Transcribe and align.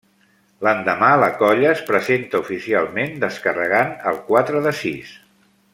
L'endemà, 0.67 1.09
la 1.23 1.27
colla 1.41 1.67
es 1.73 1.83
presenta 1.91 2.41
oficialment, 2.47 3.13
descarregant 3.27 3.95
el 4.13 4.19
quatre 4.31 4.67
de 4.69 4.73
sis. 4.83 5.13